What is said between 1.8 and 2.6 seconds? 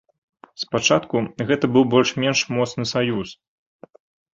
больш-менш